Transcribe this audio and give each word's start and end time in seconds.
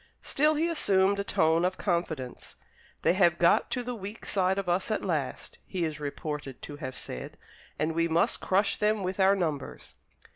Still 0.23 0.55
he 0.55 0.67
assumed 0.67 1.19
a 1.19 1.23
tone 1.23 1.63
of 1.63 1.77
confidence. 1.77 2.55
"They 3.03 3.13
have 3.13 3.37
got 3.37 3.69
to 3.69 3.83
the 3.83 3.93
weak 3.93 4.25
side 4.25 4.57
of 4.57 4.67
us 4.67 4.89
at 4.89 5.05
last," 5.05 5.59
he 5.67 5.85
is 5.85 5.99
reported 5.99 6.59
to 6.63 6.77
have 6.77 6.95
said, 6.95 7.37
"and 7.77 7.93
we 7.93 8.07
must 8.07 8.39
crush 8.41 8.77
them 8.77 9.03
with 9.03 9.19
our 9.19 9.35
numbers." 9.35 9.93